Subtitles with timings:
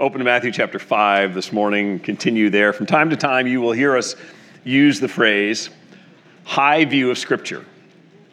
[0.00, 2.72] open to Matthew chapter 5 this morning, continue there.
[2.72, 4.14] From time to time, you will hear us
[4.62, 5.70] use the phrase
[6.44, 7.64] high view of Scripture,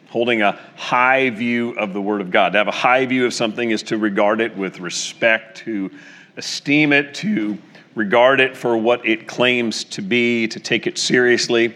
[0.08, 2.52] holding a high view of the Word of God.
[2.52, 5.90] To have a high view of something is to regard it with respect, to
[6.36, 7.58] esteem it, to
[7.96, 11.74] regard it for what it claims to be, to take it seriously.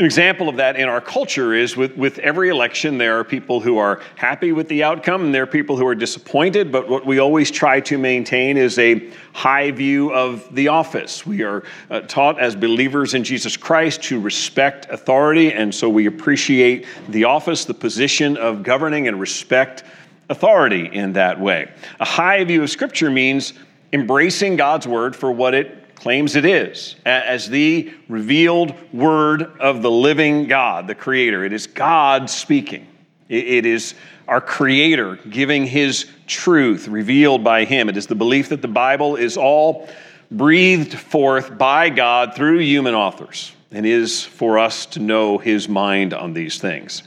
[0.00, 3.60] An example of that in our culture is with, with every election, there are people
[3.60, 6.72] who are happy with the outcome and there are people who are disappointed.
[6.72, 11.26] But what we always try to maintain is a high view of the office.
[11.26, 16.06] We are uh, taught as believers in Jesus Christ to respect authority, and so we
[16.06, 19.84] appreciate the office, the position of governing, and respect
[20.30, 21.70] authority in that way.
[22.00, 23.52] A high view of Scripture means
[23.92, 29.90] embracing God's word for what it claims it is, as the revealed word of the
[29.90, 31.44] living God, the Creator.
[31.44, 32.86] It is God speaking.
[33.28, 33.94] It is
[34.26, 37.88] our Creator giving His truth revealed by Him.
[37.90, 39.88] It is the belief that the Bible is all
[40.30, 46.14] breathed forth by God through human authors and is for us to know His mind
[46.14, 47.02] on these things.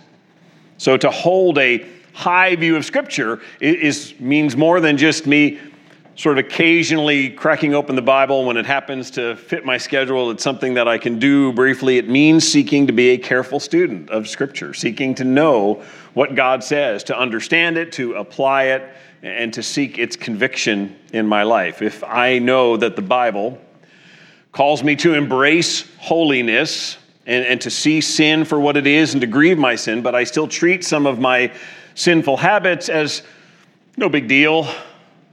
[0.78, 5.59] So to hold a high view of Scripture is, means more than just me
[6.16, 10.30] sort of occasionally cracking open the Bible when it happens to fit my schedule.
[10.30, 11.97] It's something that I can do briefly.
[11.97, 16.64] It means seeking to be a careful student of Scripture, seeking to know what God
[16.64, 18.84] says, to understand it, to apply it,
[19.23, 21.81] and to seek its conviction in my life.
[21.81, 23.59] If I know that the Bible
[24.52, 29.22] calls me to embrace holiness and, and to see sin for what it is and
[29.22, 31.52] to grieve my sin, but I still treat some of my
[31.95, 33.23] sinful habits as
[33.97, 34.67] no big deal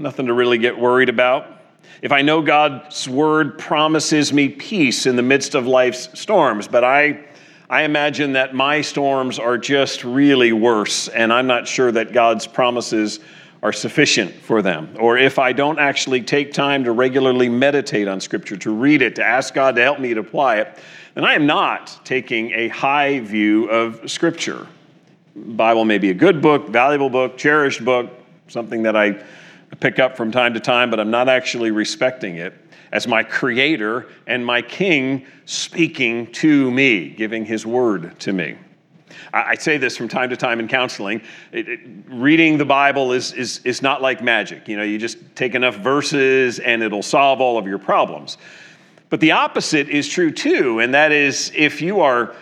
[0.01, 1.59] nothing to really get worried about.
[2.01, 6.83] If I know God's word promises me peace in the midst of life's storms, but
[6.83, 7.27] I,
[7.69, 12.47] I imagine that my storms are just really worse, and I'm not sure that God's
[12.47, 13.21] promises
[13.63, 14.89] are sufficient for them.
[14.99, 19.17] Or if I don't actually take time to regularly meditate on Scripture, to read it,
[19.17, 20.79] to ask God to help me to apply it,
[21.13, 24.67] then I am not taking a high view of Scripture.
[25.37, 28.11] Bible may be a good book, valuable book, cherished book,
[28.49, 29.23] something that I
[29.79, 32.55] pick up from time to time, but I'm not actually respecting it
[32.93, 38.57] as my creator and my king speaking to me, giving his word to me.
[39.33, 41.23] I, say this from time to time in counseling.
[41.53, 44.67] It, it, reading the Bible is, is, is not like magic.
[44.67, 48.39] You know, you just take enough verses and it'll solve all of your problems.
[49.09, 52.35] But the opposite is true too, and that is if you are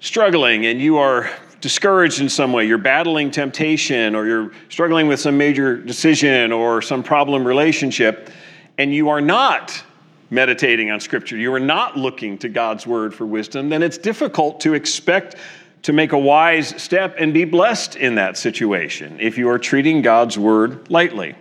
[0.00, 1.30] struggling and you are
[1.62, 6.82] discouraged in some way, you're battling temptation, or you're struggling with some major decision or
[6.82, 8.30] some problem relationship,
[8.76, 9.82] and you are not
[10.28, 14.60] meditating on Scripture, you are not looking to God's Word for wisdom, then it's difficult
[14.60, 15.36] to expect
[15.82, 20.02] to make a wise step and be blessed in that situation if you are treating
[20.02, 21.34] God's Word lightly.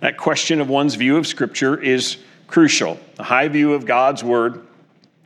[0.00, 2.16] That question of one's view of Scripture is
[2.46, 2.98] crucial.
[3.18, 4.66] A high view of God's Word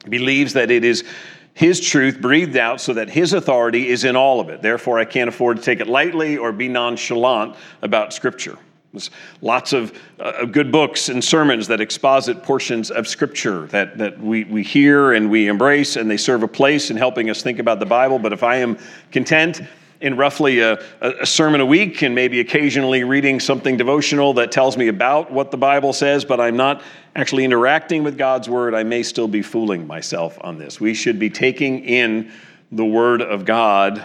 [0.08, 1.04] believes that it is
[1.54, 4.60] his truth breathed out so that his authority is in all of it.
[4.60, 8.58] Therefore, I can't afford to take it lightly or be nonchalant about Scripture.
[8.92, 9.10] There's
[9.40, 14.44] lots of uh, good books and sermons that exposit portions of Scripture that, that we,
[14.44, 17.80] we hear and we embrace, and they serve a place in helping us think about
[17.80, 18.18] the Bible.
[18.18, 18.78] But if I am
[19.10, 19.62] content
[20.04, 24.76] in roughly a, a, sermon a week and maybe occasionally reading something devotional that tells
[24.76, 26.82] me about what the Bible says, but I'm not
[27.16, 30.78] actually interacting with God's Word, I may still be fooling myself on this.
[30.78, 32.30] We should be taking in
[32.70, 34.04] the Word of God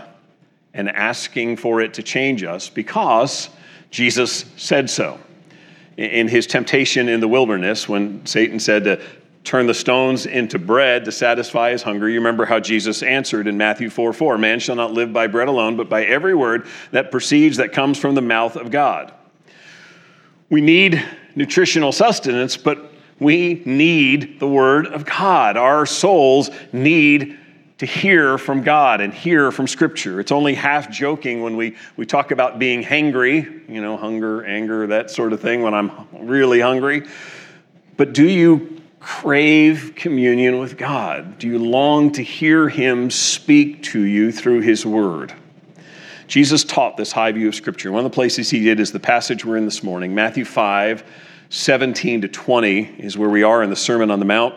[0.74, 3.50] and asking for it to change us because
[3.92, 5.20] Jesus said so.
[5.98, 9.02] In his temptation in the wilderness, when Satan said to
[9.44, 12.10] turn the stones into bread to satisfy his hunger.
[12.10, 15.48] You remember how Jesus answered in Matthew 4 4 Man shall not live by bread
[15.48, 19.14] alone, but by every word that proceeds, that comes from the mouth of God.
[20.50, 21.04] We need
[21.36, 25.58] nutritional sustenance, but we need the word of God.
[25.58, 27.38] Our souls need
[27.80, 30.20] to hear from God and hear from Scripture.
[30.20, 34.88] It's only half joking when we, we talk about being hangry, you know, hunger, anger,
[34.88, 37.08] that sort of thing, when I'm really hungry.
[37.96, 41.40] But do you crave communion with God?
[41.40, 45.34] Do you long to hear Him speak to you through His Word?
[46.28, 47.92] Jesus taught this high view of Scripture.
[47.92, 50.14] One of the places He did is the passage we're in this morning.
[50.14, 51.04] Matthew 5,
[51.50, 54.54] 17 to 20 is where we are in the Sermon on the Mount.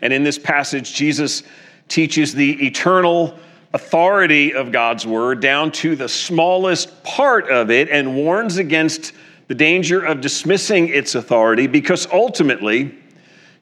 [0.00, 1.42] And in this passage, Jesus
[1.88, 3.38] teaches the eternal
[3.72, 9.12] authority of God's Word down to the smallest part of it and warns against
[9.48, 12.96] the danger of dismissing its authority because ultimately,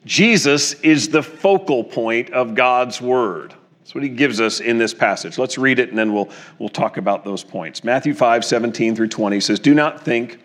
[0.04, 3.54] Jesus is the focal point of God's word.
[3.80, 5.38] That's what he gives us in this passage.
[5.38, 7.84] Let's read it and then we'll, we'll talk about those points.
[7.84, 10.40] Matthew 5, 17 through 20 says, Do not think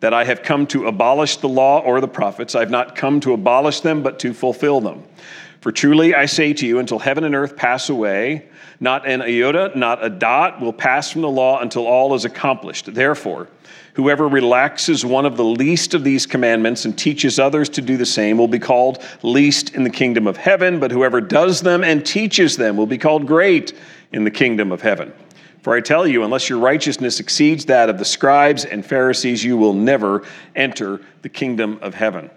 [0.00, 2.54] that I have come to abolish the law or the prophets.
[2.54, 5.04] I have not come to abolish them, but to fulfill them.
[5.60, 8.48] For truly I say to you, until heaven and earth pass away,
[8.80, 12.94] not an iota, not a dot will pass from the law until all is accomplished.
[12.94, 13.48] Therefore,
[14.00, 18.06] whoever relaxes one of the least of these commandments and teaches others to do the
[18.06, 22.06] same will be called least in the kingdom of heaven, but whoever does them and
[22.06, 23.74] teaches them will be called great
[24.10, 25.12] in the kingdom of heaven.
[25.60, 29.58] For I tell you, unless your righteousness exceeds that of the scribes and Pharisees, you
[29.58, 30.26] will never
[30.56, 32.30] enter the kingdom of heaven.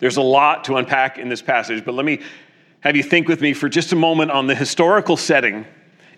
[0.00, 2.18] There's a lot to unpack in this passage, but let me
[2.80, 5.66] have you think with me for just a moment on the historical setting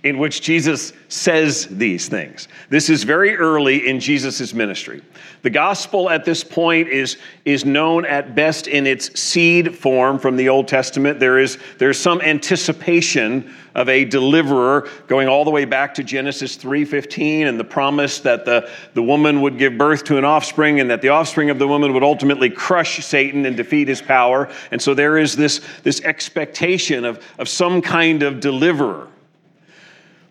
[0.05, 2.47] in which Jesus says these things.
[2.69, 5.03] This is very early in Jesus' ministry.
[5.41, 7.17] The gospel at this point is,
[7.47, 11.19] is known at best in its seed form from the Old Testament.
[11.19, 16.57] There is there's some anticipation of a deliverer going all the way back to Genesis
[16.57, 20.91] 3:15 and the promise that the, the woman would give birth to an offspring and
[20.91, 24.51] that the offspring of the woman would ultimately crush Satan and defeat his power.
[24.71, 29.09] And so there is this, this expectation of, of some kind of deliverer.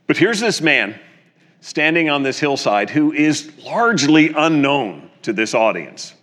[0.07, 0.99] But here's this man
[1.61, 6.13] standing on this hillside who is largely unknown to this audience,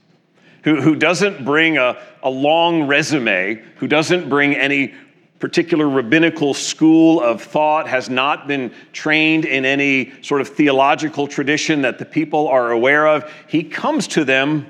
[0.65, 4.95] who, who doesn't bring a, a long resume, who doesn't bring any
[5.39, 11.81] particular rabbinical school of thought, has not been trained in any sort of theological tradition
[11.83, 13.33] that the people are aware of.
[13.49, 14.67] He comes to them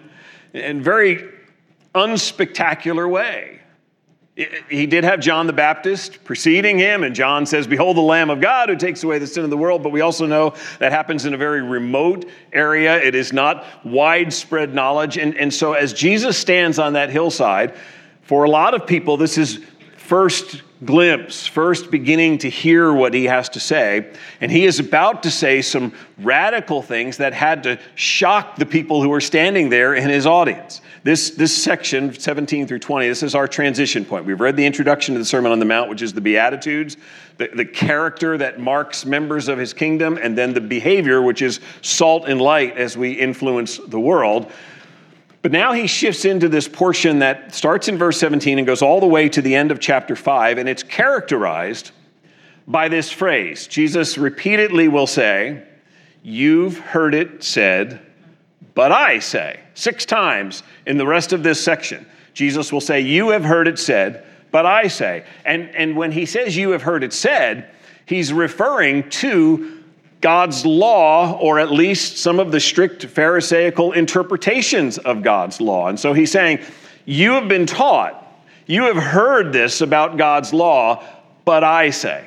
[0.53, 1.29] in very
[1.95, 3.60] unspectacular way.
[4.69, 8.41] He did have John the Baptist preceding him, and John says, Behold the Lamb of
[8.41, 9.83] God who takes away the sin of the world.
[9.83, 13.01] But we also know that happens in a very remote area.
[13.03, 15.19] It is not widespread knowledge.
[15.19, 17.75] And, and so, as Jesus stands on that hillside,
[18.23, 19.61] for a lot of people, this is
[20.11, 24.13] first glimpse, first beginning to hear what he has to say.
[24.41, 29.01] And he is about to say some radical things that had to shock the people
[29.03, 30.81] who were standing there in his audience.
[31.05, 34.25] This, this section, 17 through 20, this is our transition point.
[34.25, 36.97] We've read the introduction to the Sermon on the Mount, which is the Beatitudes,
[37.37, 41.61] the, the character that marks members of his kingdom, and then the behavior, which is
[41.83, 44.51] salt and light as we influence the world.
[45.43, 49.01] But now he shifts into this portion that starts in verse 17 and goes all
[49.01, 51.93] the way to the end of chapter 5, and it's characterized
[52.69, 53.67] by this phrase.
[53.67, 55.65] Jesus repeatedly will say,
[56.23, 58.01] You've heard it said,
[58.75, 59.61] but I say.
[59.73, 62.05] Six times in the rest of this section,
[62.35, 65.25] Jesus will say, You have heard it said, but I say.
[65.47, 67.71] And, and when he says, You have heard it said,
[68.05, 69.80] he's referring to
[70.21, 75.89] God's law, or at least some of the strict Pharisaical interpretations of God's law.
[75.89, 76.61] And so he's saying,
[77.07, 78.17] You have been taught,
[78.67, 81.05] you have heard this about God's law,
[81.45, 82.27] but I say.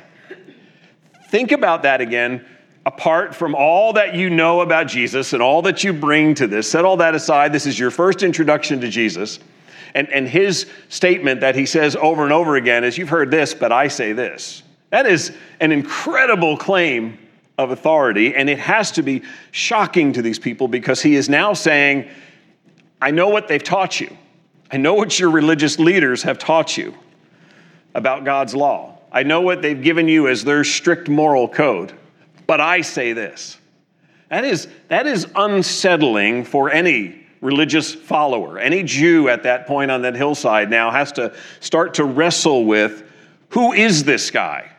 [1.30, 2.46] Think about that again
[2.86, 6.70] apart from all that you know about Jesus and all that you bring to this,
[6.70, 7.54] set all that aside.
[7.54, 9.40] This is your first introduction to Jesus.
[9.96, 13.54] And, and his statement that he says over and over again is, You've heard this,
[13.54, 14.64] but I say this.
[14.90, 17.18] That is an incredible claim
[17.58, 21.54] of authority, and it has to be shocking to these people because he is now
[21.54, 22.10] saying,
[23.02, 24.16] I know what they've taught you.
[24.72, 26.96] I know what your religious leaders have taught you
[27.94, 28.98] about God's law.
[29.12, 31.94] I know what they've given you as their strict moral code
[32.48, 33.58] but I say this.
[34.30, 38.58] That is, that is unsettling for any religious follower.
[38.58, 43.04] Any Jew at that point on that hillside now has to start to wrestle with
[43.50, 44.72] who is this guy?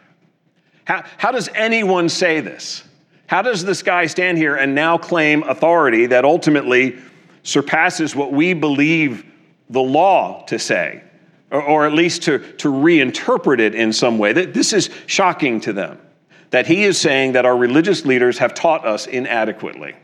[0.85, 2.85] How, how does anyone say this?
[3.27, 6.99] How does this guy stand here and now claim authority that ultimately
[7.43, 9.25] surpasses what we believe
[9.71, 11.03] the law to say,
[11.51, 14.33] or, or at least to, to reinterpret it in some way?
[14.33, 15.99] This is shocking to them
[16.51, 19.95] that he is saying that our religious leaders have taught us inadequately.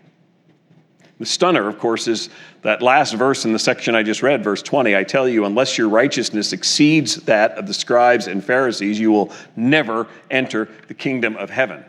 [1.21, 2.31] The stunner, of course, is
[2.63, 4.97] that last verse in the section I just read, verse 20.
[4.97, 9.31] I tell you, unless your righteousness exceeds that of the scribes and Pharisees, you will
[9.55, 11.85] never enter the kingdom of heaven.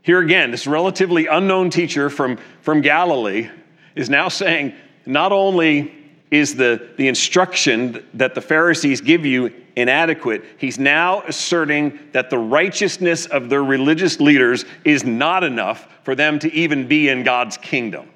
[0.00, 3.50] Here again, this relatively unknown teacher from, from Galilee
[3.94, 4.72] is now saying
[5.04, 5.94] not only
[6.30, 10.44] is the, the instruction that the Pharisees give you inadequate.
[10.58, 16.38] He's now asserting that the righteousness of their religious leaders is not enough for them
[16.40, 18.08] to even be in God's kingdom.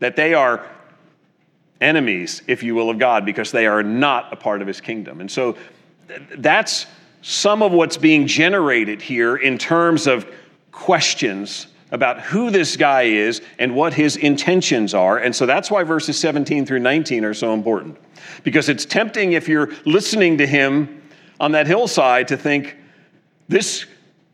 [0.00, 0.66] That they are
[1.80, 5.20] enemies, if you will, of God because they are not a part of his kingdom.
[5.20, 5.56] And so
[6.36, 6.86] that's
[7.22, 10.30] some of what's being generated here in terms of
[10.70, 15.18] questions about who this guy is and what his intentions are.
[15.18, 17.98] And so that's why verses 17 through 19 are so important.
[18.44, 21.02] Because it's tempting if you're listening to him
[21.40, 22.76] on that hillside to think,
[23.48, 23.86] this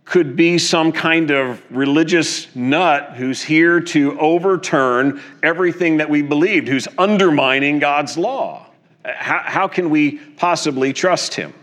[0.04, 6.66] could be some kind of religious nut who's here to overturn everything that we believed,
[6.66, 8.66] who's undermining God's law.
[9.04, 11.54] How, how can we possibly trust him?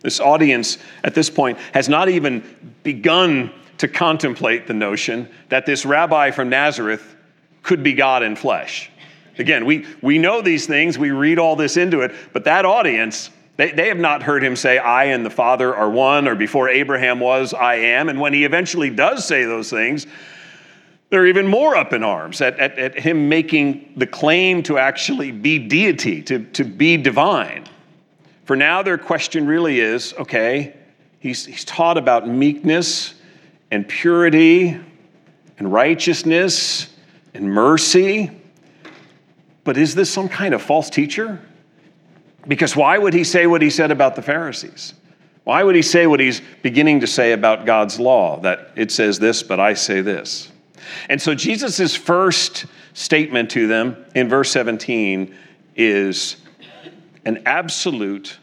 [0.00, 2.42] This audience at this point has not even
[2.82, 7.16] begun to contemplate the notion that this rabbi from Nazareth
[7.62, 8.90] could be God in flesh.
[9.38, 13.30] Again, we, we know these things, we read all this into it, but that audience,
[13.56, 16.68] they, they have not heard him say, I and the Father are one, or before
[16.68, 18.10] Abraham was, I am.
[18.10, 20.06] And when he eventually does say those things,
[21.08, 25.32] they're even more up in arms at, at, at him making the claim to actually
[25.32, 27.64] be deity, to, to be divine.
[28.44, 30.76] For now, their question really is okay,
[31.18, 33.14] he's, he's taught about meekness
[33.70, 34.78] and purity
[35.58, 36.88] and righteousness
[37.34, 38.30] and mercy.
[39.64, 41.40] But is this some kind of false teacher?
[42.48, 44.94] Because why would he say what he said about the Pharisees?
[45.44, 49.18] Why would he say what he's beginning to say about God's law, that it says
[49.18, 50.50] this, but I say this?
[51.08, 55.34] And so Jesus' first statement to them in verse 17
[55.76, 56.36] is
[57.24, 58.38] an absolute,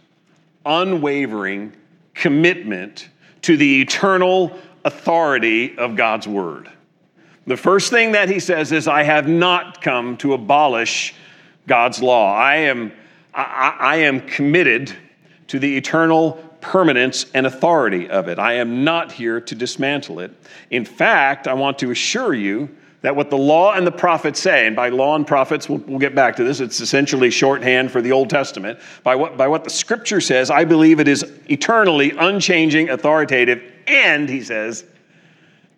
[0.66, 1.74] unwavering
[2.14, 3.10] commitment
[3.42, 4.58] to the eternal
[4.88, 6.72] authority of God's word.
[7.46, 11.14] The first thing that he says is, I have not come to abolish
[11.68, 12.34] God's law.
[12.34, 12.92] I am,
[13.34, 14.94] I, I am committed
[15.48, 18.40] to the eternal permanence and authority of it.
[18.40, 20.32] I am not here to dismantle it.
[20.72, 22.70] In fact, I want to assure you
[23.02, 26.00] that what the law and the prophets say, and by law and prophets, we'll, we'll,
[26.00, 28.80] get back to this, it's essentially shorthand for the Old Testament.
[29.04, 34.30] By what, by what the scripture says, I believe it is eternally unchanging, authoritative, and
[34.30, 34.86] he says,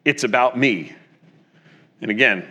[0.05, 0.93] it's about me.
[2.01, 2.49] And again,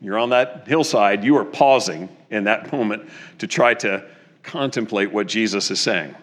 [0.00, 4.04] you're on that hillside, you are pausing in that moment to try to
[4.42, 6.14] contemplate what Jesus is saying.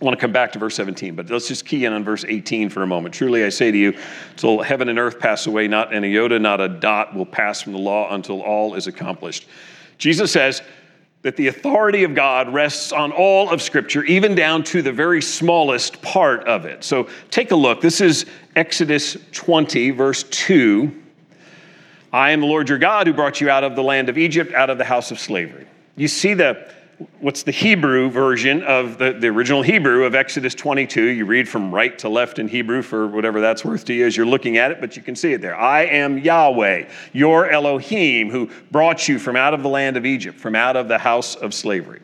[0.00, 2.24] I want to come back to verse 17, but let's just key in on verse
[2.24, 3.12] 18 for a moment.
[3.12, 3.98] Truly I say to you,
[4.36, 7.72] till heaven and earth pass away, not an iota, not a dot will pass from
[7.72, 9.48] the law until all is accomplished.
[9.96, 10.62] Jesus says
[11.22, 15.20] that the authority of God rests on all of Scripture, even down to the very
[15.20, 16.84] smallest part of it.
[16.84, 17.80] So take a look.
[17.80, 21.02] This is Exodus 20, verse 2.
[22.12, 24.54] I am the Lord your God who brought you out of the land of Egypt,
[24.54, 25.66] out of the house of slavery.
[25.96, 26.72] You see the
[27.20, 31.02] what's the Hebrew version of the, the original Hebrew of Exodus 22.
[31.02, 34.16] You read from right to left in Hebrew for whatever that's worth to you as
[34.16, 35.56] you're looking at it, but you can see it there.
[35.56, 40.38] I am Yahweh, your Elohim, who brought you from out of the land of Egypt,
[40.38, 42.00] from out of the house of slavery.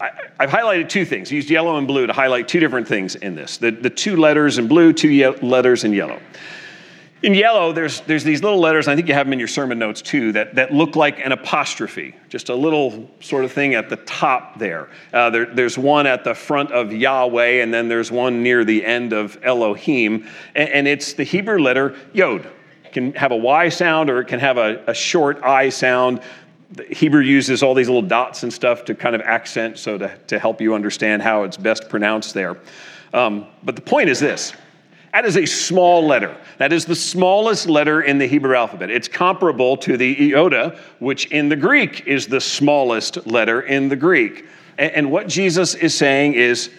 [0.00, 1.30] I, have highlighted two things.
[1.30, 4.16] I used yellow and blue to highlight two different things in this the, the two
[4.16, 6.18] letters in blue, two ye- letters in yellow.
[7.22, 9.78] In yellow, there's, there's these little letters, I think you have them in your sermon
[9.78, 13.90] notes too, that, that look like an apostrophe, just a little sort of thing at
[13.90, 14.88] the top there.
[15.12, 15.44] Uh, there.
[15.44, 19.38] There's one at the front of Yahweh, and then there's one near the end of
[19.42, 22.46] Elohim, and, and it's the Hebrew letter Yod.
[22.86, 26.22] It can have a Y sound or it can have a, a short I sound.
[26.72, 30.16] The Hebrew uses all these little dots and stuff to kind of accent, so to,
[30.28, 32.56] to help you understand how it's best pronounced there.
[33.12, 34.54] Um, but the point is this
[35.12, 36.36] that is a small letter.
[36.58, 38.90] That is the smallest letter in the Hebrew alphabet.
[38.90, 43.96] It's comparable to the iota, which in the Greek is the smallest letter in the
[43.96, 44.46] Greek.
[44.78, 46.70] And, what Jesus is saying is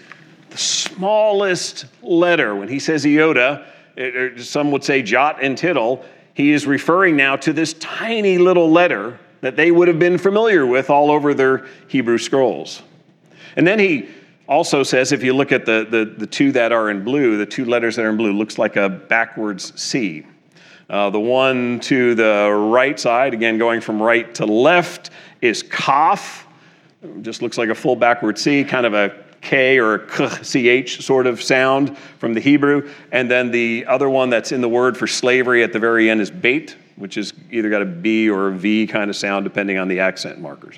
[0.49, 2.55] the smallest letter.
[2.55, 7.15] When he says iota, eh, eh, some would say jot and tittle, he is referring
[7.15, 11.33] now to this tiny little letter that they would have been familiar with all over
[11.33, 12.81] their Hebrew scrolls.
[13.55, 14.09] And then he
[14.51, 17.45] also says if you look at the, the, the two that are in blue, the
[17.45, 20.25] two letters that are in blue, looks like a backwards C.
[20.89, 26.45] Uh, the one to the right side, again going from right to left, is Kaf.
[27.21, 31.41] Just looks like a full backward C, kind of a K or CH sort of
[31.41, 32.91] sound from the Hebrew.
[33.13, 36.19] And then the other one that's in the word for slavery at the very end
[36.19, 39.77] is bait, which is either got a B or a V kind of sound depending
[39.77, 40.77] on the accent markers.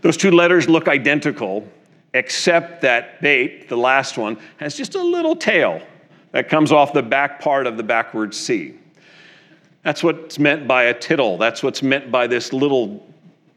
[0.00, 1.66] Those two letters look identical,
[2.14, 5.82] except that bait, the last one, has just a little tail
[6.32, 8.74] that comes off the back part of the backward C.
[9.82, 11.38] That's what's meant by a tittle.
[11.38, 13.06] That's what's meant by this little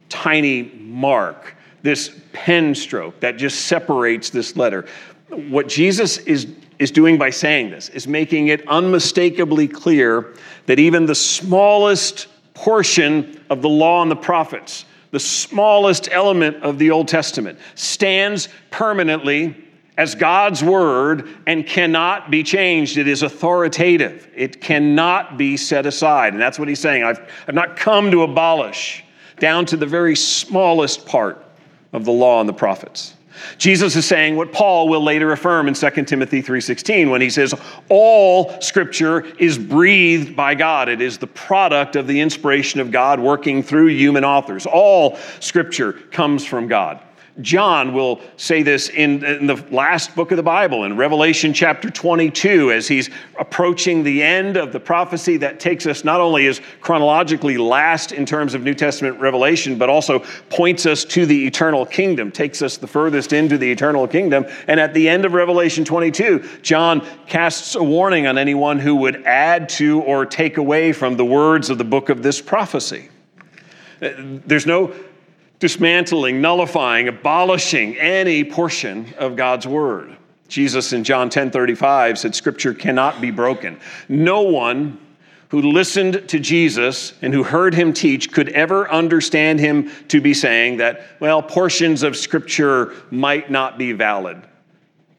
[0.10, 4.86] tiny mark, this pen stroke that just separates this letter.
[5.30, 6.48] What Jesus is,
[6.80, 10.34] is doing by saying this is making it unmistakably clear
[10.66, 16.80] that even the smallest portion of the law and the prophets, the smallest element of
[16.80, 19.56] the Old Testament, stands permanently
[19.98, 22.98] as God's word and cannot be changed.
[22.98, 26.34] It is authoritative, it cannot be set aside.
[26.34, 27.04] And that's what he's saying.
[27.04, 29.04] I've, I've not come to abolish
[29.40, 31.46] down to the very smallest part
[31.94, 33.16] of the law and the prophets.
[33.58, 37.54] Jesus is saying what Paul will later affirm in 2 Timothy 3:16 when he says
[37.90, 40.90] all scripture is breathed by God.
[40.90, 44.66] It is the product of the inspiration of God working through human authors.
[44.66, 47.00] All scripture comes from God.
[47.42, 51.90] John will say this in, in, the last book of the Bible, in Revelation chapter
[51.90, 56.62] 22, as he's approaching the end of the prophecy that takes us not only as
[56.82, 60.20] chronologically last in terms of New Testament revelation, but also
[60.50, 64.46] points us to the eternal kingdom, takes us the furthest into the eternal kingdom.
[64.68, 69.24] And at the end of Revelation 22, John casts a warning on anyone who would
[69.26, 73.10] add to or take away from the words of the book of this prophecy.
[74.02, 74.10] Uh,
[74.46, 74.94] there's no
[75.62, 80.18] dismantling, nullifying, abolishing any portion of God's word.
[80.50, 83.80] Jesus in John 10 35 said, Scripture cannot be broken.
[84.10, 85.00] No one
[85.50, 90.34] who listened to Jesus and who heard him teach could ever understand him to be
[90.34, 94.42] saying that, well, portions of Scripture might not be valid.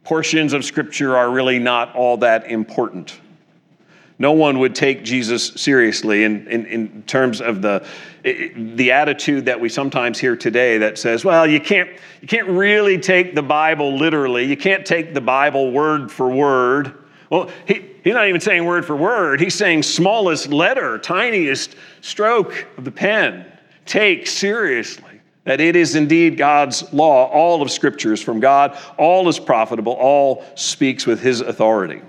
[0.05, 3.19] Portions of Scripture are really not all that important.
[4.23, 7.85] No one would take Jesus seriously in, in, in terms of the,
[8.23, 12.99] the attitude that we sometimes hear today that says, well, you can't, you can't really
[12.99, 14.45] take the Bible literally.
[14.45, 16.95] You can't take the Bible word for word.
[17.31, 19.41] Well, he, he's not even saying word for word.
[19.41, 23.45] He's saying smallest letter, tiniest stroke of the pen.
[23.87, 27.27] Take seriously that it is indeed God's law.
[27.27, 32.03] All of Scripture is from God, all is profitable, all speaks with His authority.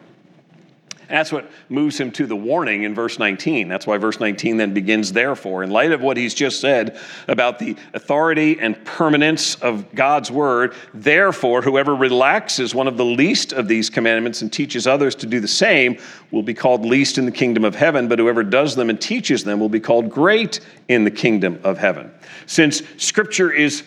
[1.09, 3.67] That's what moves him to the warning in verse 19.
[3.67, 5.63] That's why verse 19 then begins, therefore.
[5.63, 10.73] In light of what he's just said about the authority and permanence of God's word,
[10.93, 15.39] therefore, whoever relaxes one of the least of these commandments and teaches others to do
[15.39, 15.97] the same
[16.31, 19.43] will be called least in the kingdom of heaven, but whoever does them and teaches
[19.43, 22.11] them will be called great in the kingdom of heaven.
[22.45, 23.83] Since scripture is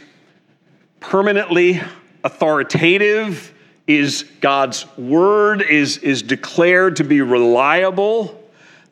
[1.00, 1.80] permanently
[2.24, 3.52] authoritative,
[3.86, 8.42] is God's word is, is declared to be reliable,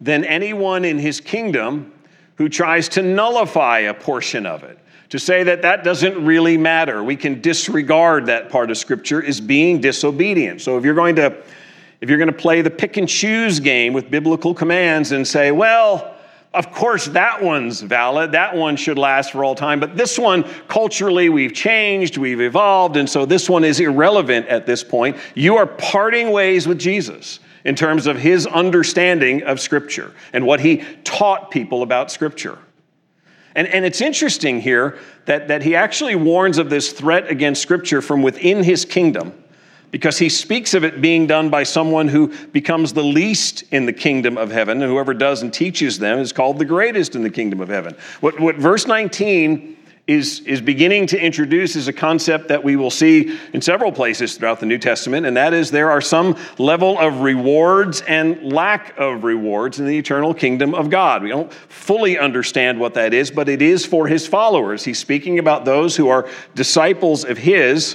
[0.00, 1.92] then anyone in his kingdom
[2.36, 7.02] who tries to nullify a portion of it, to say that that doesn't really matter,
[7.02, 10.60] we can disregard that part of scripture is being disobedient.
[10.60, 11.36] So if you're going to
[12.00, 15.52] if you're going to play the pick and choose game with biblical commands and say,
[15.52, 16.13] well,
[16.54, 18.32] of course, that one's valid.
[18.32, 19.80] That one should last for all time.
[19.80, 24.64] But this one, culturally, we've changed, we've evolved, and so this one is irrelevant at
[24.64, 25.16] this point.
[25.34, 30.60] You are parting ways with Jesus in terms of his understanding of Scripture and what
[30.60, 32.58] he taught people about Scripture.
[33.54, 38.02] And, and it's interesting here that, that he actually warns of this threat against Scripture
[38.02, 39.43] from within his kingdom
[39.94, 43.92] because he speaks of it being done by someone who becomes the least in the
[43.92, 47.30] kingdom of heaven, and whoever does and teaches them is called the greatest in the
[47.30, 47.94] kingdom of heaven.
[48.18, 49.76] What, what verse 19
[50.08, 54.36] is, is beginning to introduce is a concept that we will see in several places
[54.36, 58.98] throughout the New Testament, and that is there are some level of rewards and lack
[58.98, 61.22] of rewards in the eternal kingdom of God.
[61.22, 64.84] We don't fully understand what that is, but it is for his followers.
[64.84, 67.94] He's speaking about those who are disciples of his,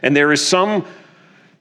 [0.00, 0.86] and there is some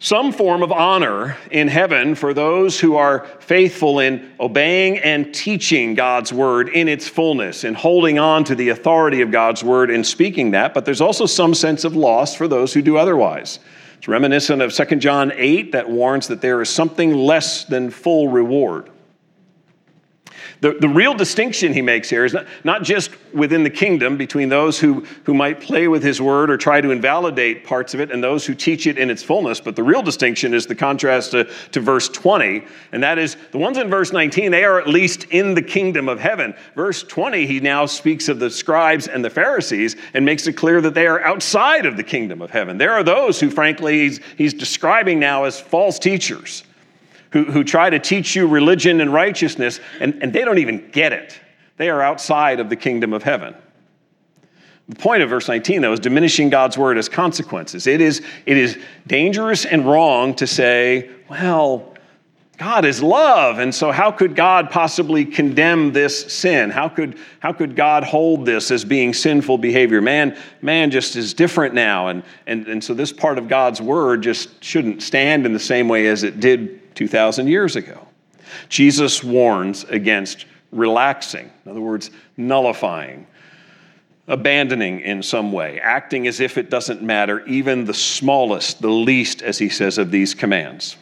[0.02, 5.94] some form of honor in heaven for those who are faithful in obeying and teaching
[5.94, 10.08] God's word in its fullness and holding on to the authority of God's word and
[10.08, 13.60] speaking that, but there's also some sense of loss for those who do otherwise.
[13.98, 18.30] It's reminiscent of 2 John 8 that warns that there is something less than full
[18.30, 18.90] reward.
[20.62, 24.50] The, the real distinction he makes here is not, not just within the kingdom between
[24.50, 28.12] those who, who might play with his word or try to invalidate parts of it
[28.12, 31.32] and those who teach it in its fullness, but the real distinction is the contrast
[31.32, 34.88] to, to verse 20, and that is the ones in verse 19, they are at
[34.88, 36.54] least in the kingdom of heaven.
[36.76, 40.82] Verse 20, he now speaks of the scribes and the Pharisees and makes it clear
[40.82, 42.78] that they are outside of the kingdom of heaven.
[42.78, 46.64] There are those who, frankly, he's, he's describing now as false teachers
[47.32, 51.14] who, who try to teach you religion and righteousness, and, and they don't even get
[51.14, 51.40] it.
[51.78, 53.56] They are outside of the kingdom of heaven.
[54.90, 57.86] The point of verse 19, though, is diminishing God's word as consequences.
[57.86, 61.94] It is, it is dangerous and wrong to say, well,
[62.58, 66.72] God is love, and so how could God possibly condemn this sin?
[66.72, 70.02] How could, how could God hold this as being sinful behavior?
[70.02, 74.24] Man, man just is different now, and, and, and so this part of God's word
[74.24, 78.06] just shouldn't stand in the same way as it did 2,000 years ago.
[78.68, 83.26] Jesus warns against relaxing, in other words, nullifying,
[84.28, 89.42] abandoning in some way, acting as if it doesn't matter, even the smallest, the least,
[89.42, 90.98] as he says, of these commands.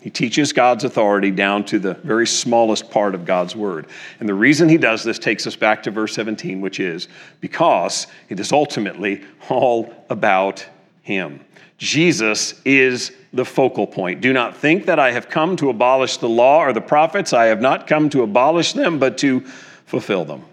[0.00, 3.86] He teaches God's authority down to the very smallest part of God's word.
[4.18, 7.06] And the reason he does this takes us back to verse 17, which is
[7.40, 10.66] because it is ultimately all about
[11.02, 11.40] him.
[11.78, 14.20] Jesus is the focal point.
[14.20, 17.32] Do not think that I have come to abolish the law or the prophets.
[17.32, 19.40] I have not come to abolish them, but to
[19.86, 20.44] fulfill them.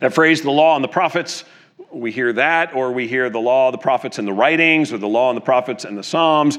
[0.00, 1.44] That phrase, the law and the prophets,
[1.92, 5.08] we hear that, or we hear the law, the prophets, and the writings, or the
[5.08, 6.58] law and the prophets and the Psalms,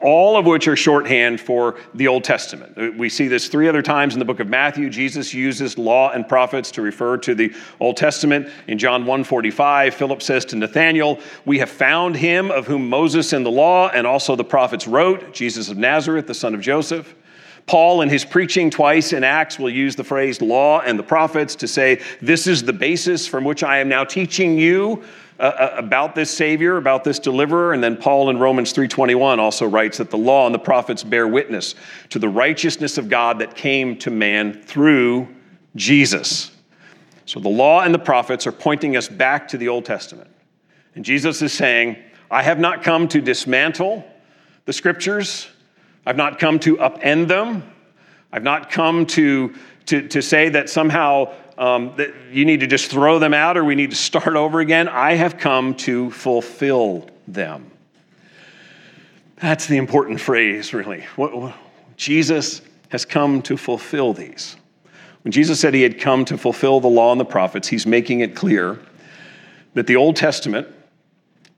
[0.00, 2.98] all of which are shorthand for the Old Testament.
[2.98, 4.90] We see this three other times in the book of Matthew.
[4.90, 8.48] Jesus uses law and prophets to refer to the Old Testament.
[8.66, 13.42] In John 1:45, Philip says to Nathanael, "We have found him of whom Moses in
[13.42, 17.14] the law and also the prophets wrote, Jesus of Nazareth, the son of Joseph."
[17.66, 21.54] Paul, in his preaching twice in Acts, will use the phrase law and the prophets
[21.56, 25.02] to say, This is the basis from which I am now teaching you
[25.38, 27.72] uh, uh about this Savior, about this deliverer.
[27.72, 31.28] And then Paul in Romans 3.21 also writes that the law and the prophets bear
[31.28, 31.74] witness
[32.10, 35.28] to the righteousness of God that came to man through
[35.76, 36.50] Jesus.
[37.26, 40.30] So the law and the prophets are pointing us back to the Old Testament.
[40.96, 41.96] And Jesus is saying,
[42.30, 44.04] I have not come to dismantle
[44.64, 45.48] the scriptures.
[46.06, 47.62] I've not come to upend them.
[48.32, 49.54] I've not come to,
[49.86, 53.64] to, to say that somehow um, that you need to just throw them out or
[53.64, 54.88] we need to start over again.
[54.88, 57.70] I have come to fulfill them.
[59.36, 61.04] That's the important phrase, really.
[61.16, 61.54] What, what,
[61.96, 64.56] Jesus has come to fulfill these.
[65.22, 68.20] When Jesus said he had come to fulfill the law and the prophets, he's making
[68.20, 68.78] it clear
[69.74, 70.66] that the Old Testament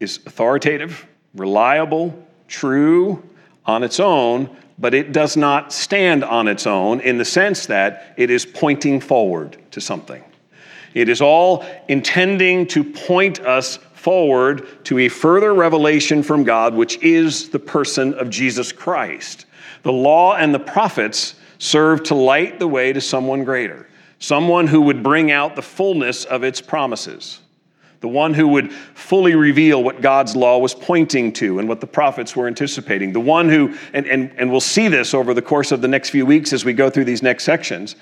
[0.01, 3.23] is authoritative, reliable, true,
[3.67, 8.15] on its own, but it does not stand on its own in the sense that
[8.17, 10.23] it is pointing forward to something.
[10.95, 17.01] It is all intending to point us forward to a further revelation from God, which
[17.03, 19.47] is the person of Jesus Christ.
[19.83, 23.87] The law and the prophets serve to light the way to someone greater,
[24.19, 27.42] someone who would bring out the fullness of its promises
[28.03, 31.87] the one who would fully reveal what God's law was pointing to and what the
[31.87, 35.71] prophets were anticipating, the one who, and, and, and we'll see this over the course
[35.71, 37.95] of the next few weeks as we go through these next sections,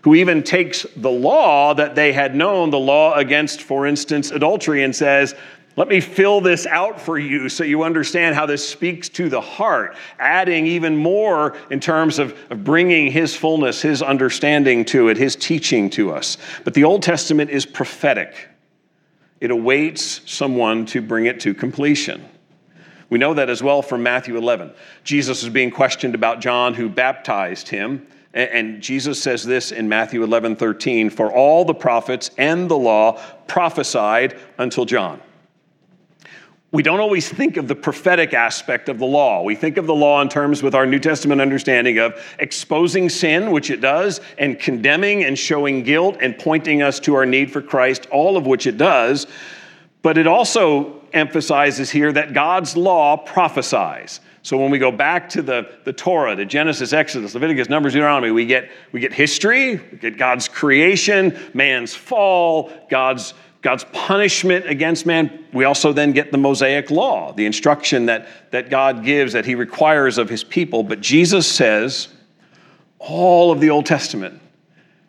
[0.00, 4.84] who even takes the law that they had known, the law against, for instance, adultery,
[4.84, 5.34] and says,
[5.76, 9.40] let me fill this out for you so you understand how this speaks to the
[9.40, 15.18] heart, adding even more in terms of, of bringing his fullness, his understanding to it,
[15.18, 16.38] his teaching to us.
[16.64, 18.48] But the Old Testament is prophetic
[19.42, 22.24] it awaits someone to bring it to completion.
[23.10, 24.72] We know that as well from Matthew 11.
[25.02, 28.06] Jesus is being questioned about John who baptized him.
[28.34, 33.20] And Jesus says this in Matthew 11 13 For all the prophets and the law
[33.48, 35.20] prophesied until John
[36.72, 39.42] we don't always think of the prophetic aspect of the law.
[39.42, 43.50] We think of the law in terms with our New Testament understanding of exposing sin,
[43.50, 47.60] which it does, and condemning and showing guilt and pointing us to our need for
[47.60, 49.26] Christ, all of which it does.
[50.00, 54.20] But it also emphasizes here that God's law prophesies.
[54.40, 58.32] So when we go back to the, the Torah, the Genesis, Exodus, Leviticus, Numbers, Deuteronomy,
[58.32, 65.06] we get, we get history, we get God's creation, man's fall, God's God's punishment against
[65.06, 69.46] man, we also then get the Mosaic law, the instruction that, that God gives, that
[69.46, 70.82] he requires of his people.
[70.82, 72.08] But Jesus says
[72.98, 74.40] all of the Old Testament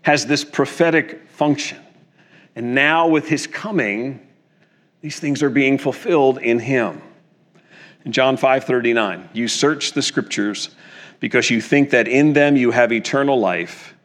[0.04, 1.80] has this prophetic function.
[2.56, 4.20] And now, with his coming,
[5.02, 7.02] these things are being fulfilled in him.
[8.06, 10.70] In John 5 39, you search the scriptures
[11.20, 13.96] because you think that in them you have eternal life,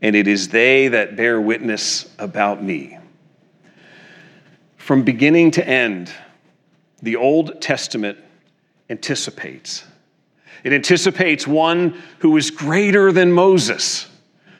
[0.00, 2.98] and it is they that bear witness about me.
[4.82, 6.12] From beginning to end,
[7.02, 8.18] the Old Testament
[8.90, 9.84] anticipates.
[10.64, 14.08] It anticipates one who is greater than Moses,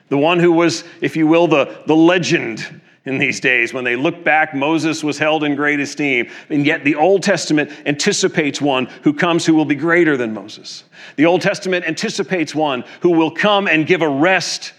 [0.07, 3.73] the one who was, if you will, the, the legend in these days.
[3.73, 6.29] When they look back, Moses was held in great esteem.
[6.47, 10.85] And yet the Old Testament anticipates one who comes who will be greater than Moses.
[11.17, 14.71] The Old Testament anticipates one who will come and give a rest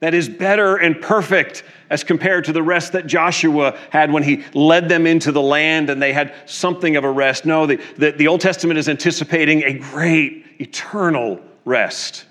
[0.00, 4.44] that is better and perfect as compared to the rest that Joshua had when he
[4.54, 7.44] led them into the land and they had something of a rest.
[7.44, 12.24] No, the, the, the Old Testament is anticipating a great eternal rest.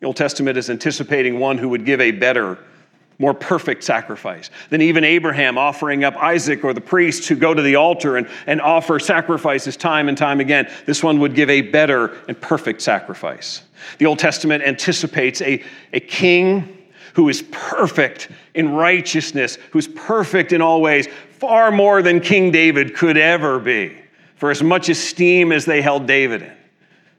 [0.00, 2.58] The Old Testament is anticipating one who would give a better,
[3.18, 7.62] more perfect sacrifice than even Abraham offering up Isaac or the priests who go to
[7.62, 10.68] the altar and, and offer sacrifices time and time again.
[10.86, 13.62] This one would give a better and perfect sacrifice.
[13.98, 16.78] The Old Testament anticipates a, a king
[17.14, 22.94] who is perfect in righteousness, who's perfect in all ways, far more than King David
[22.94, 23.96] could ever be,
[24.36, 26.52] for as much esteem as they held David in.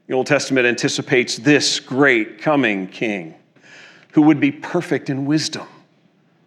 [0.06, 3.34] The Old Testament anticipates this great coming king
[4.12, 5.66] who would be perfect in wisdom.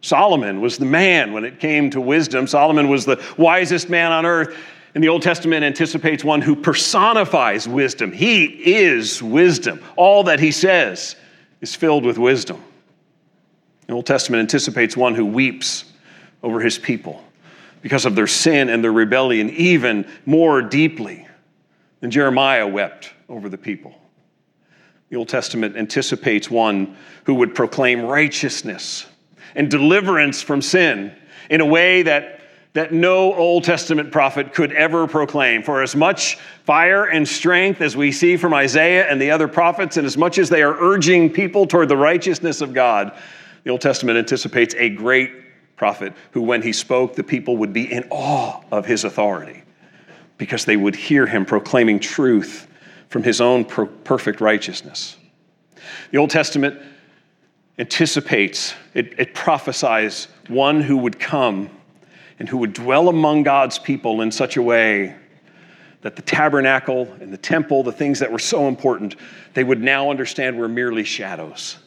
[0.01, 2.45] Solomon was the man when it came to wisdom.
[2.45, 4.55] Solomon was the wisest man on earth.
[4.93, 8.11] And the Old Testament anticipates one who personifies wisdom.
[8.11, 9.81] He is wisdom.
[9.95, 11.15] All that he says
[11.59, 12.63] is filled with wisdom.
[13.87, 15.85] The Old Testament anticipates one who weeps
[16.41, 17.23] over his people
[17.81, 21.27] because of their sin and their rebellion, even more deeply
[21.99, 23.95] than Jeremiah wept over the people.
[25.09, 29.05] The Old Testament anticipates one who would proclaim righteousness
[29.53, 31.13] and deliverance from sin
[31.49, 32.41] in a way that,
[32.73, 35.61] that no Old Testament prophet could ever proclaim.
[35.61, 39.97] For as much fire and strength as we see from Isaiah and the other prophets,
[39.97, 43.15] and as much as they are urging people toward the righteousness of God,
[43.65, 45.31] the Old Testament anticipates a great
[45.75, 49.63] prophet who, when he spoke, the people would be in awe of his authority
[50.37, 52.67] because they would hear him proclaiming truth
[53.09, 55.17] from his own per- perfect righteousness.
[56.11, 56.79] The Old Testament
[57.79, 61.69] anticipates, it, it prophesies one who would come
[62.37, 65.15] and who would dwell among God's people in such a way
[66.01, 69.15] that the tabernacle and the temple, the things that were so important,
[69.55, 71.77] they would now understand were merely shadows,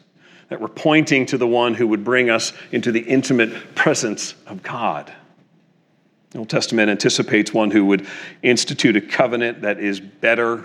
[0.49, 4.63] that were pointing to the one who would bring us into the intimate presence of
[4.63, 5.13] God.
[6.31, 8.07] The Old Testament anticipates one who would
[8.43, 10.65] institute a covenant that is better,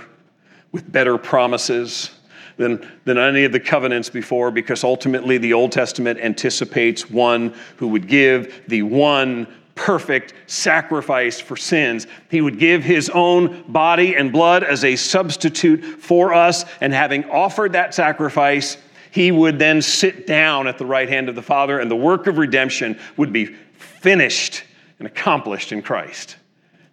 [0.72, 2.12] with better promises
[2.58, 7.88] than, than any of the covenants before, because ultimately the Old Testament anticipates one who
[7.89, 12.06] would give the one perfect sacrifice for sins.
[12.30, 17.26] He would give his own body and blood as a substitute for us, and having
[17.30, 18.78] offered that sacrifice,
[19.13, 22.26] he would then sit down at the right hand of the Father, and the work
[22.26, 24.63] of redemption would be finished
[24.97, 26.38] and accomplished in Christ.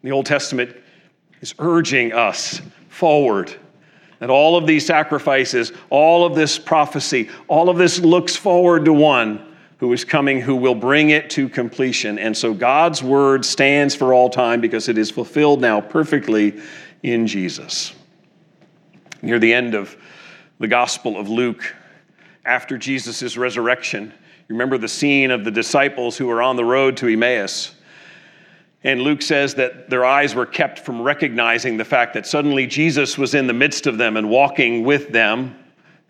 [0.02, 0.76] The Old Testament
[1.40, 3.50] is urging us forward
[4.18, 8.92] that all of these sacrifices, all of this prophecy, all of this looks forward to
[8.92, 12.18] one who is coming who will bring it to completion.
[12.18, 16.61] And so God's word stands for all time because it is fulfilled now perfectly
[17.02, 17.94] in Jesus.
[19.22, 19.96] Near the end of
[20.59, 21.74] the Gospel of Luke,
[22.50, 24.12] after Jesus' resurrection,
[24.48, 27.76] you remember the scene of the disciples who are on the road to Emmaus.
[28.82, 33.16] And Luke says that their eyes were kept from recognizing the fact that suddenly Jesus
[33.16, 35.56] was in the midst of them and walking with them.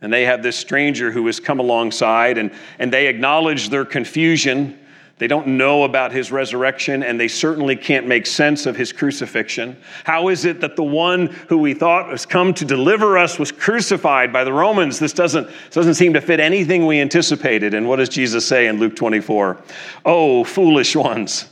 [0.00, 4.78] And they have this stranger who has come alongside, and, and they acknowledge their confusion.
[5.20, 9.76] They don't know about his resurrection, and they certainly can't make sense of his crucifixion.
[10.04, 13.52] How is it that the one who we thought was come to deliver us was
[13.52, 14.98] crucified by the Romans?
[14.98, 17.74] This doesn't, this doesn't seem to fit anything we anticipated.
[17.74, 19.58] And what does Jesus say in Luke 24?
[20.06, 21.46] Oh, foolish ones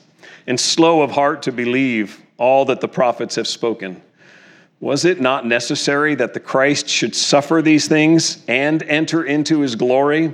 [0.46, 4.00] and slow of heart to believe all that the prophets have spoken.
[4.80, 9.74] Was it not necessary that the Christ should suffer these things and enter into his
[9.74, 10.32] glory?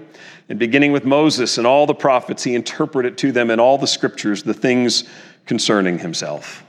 [0.51, 3.87] And beginning with Moses and all the prophets, he interpreted to them in all the
[3.87, 5.05] scriptures the things
[5.47, 6.63] concerning himself.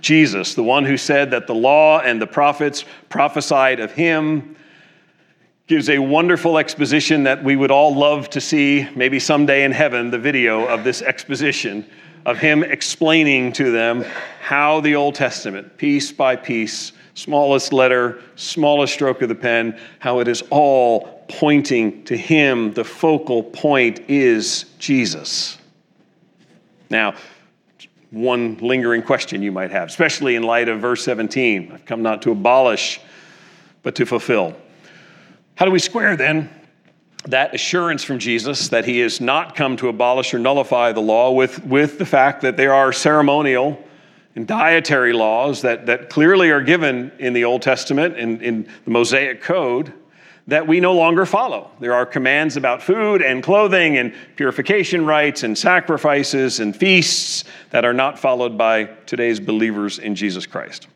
[0.00, 4.56] Jesus, the one who said that the law and the prophets prophesied of him,
[5.68, 10.10] gives a wonderful exposition that we would all love to see, maybe someday in heaven,
[10.10, 11.86] the video of this exposition
[12.26, 14.04] of him explaining to them
[14.40, 20.20] how the Old Testament, piece by piece, smallest letter, smallest stroke of the pen, how
[20.20, 22.72] it is all pointing to him.
[22.72, 25.58] The focal point is Jesus.
[26.90, 27.14] Now,
[28.10, 32.22] one lingering question you might have, especially in light of verse 17 I've come not
[32.22, 33.00] to abolish,
[33.82, 34.56] but to fulfill.
[35.54, 36.50] How do we square then
[37.26, 41.32] that assurance from Jesus that he has not come to abolish or nullify the law
[41.32, 43.82] with, with the fact that there are ceremonial
[44.34, 48.72] and dietary laws that, that clearly are given in the Old Testament and in, in
[48.84, 49.92] the Mosaic Code
[50.46, 51.70] that we no longer follow.
[51.78, 57.84] There are commands about food and clothing and purification rites and sacrifices and feasts that
[57.84, 60.88] are not followed by today's believers in Jesus Christ.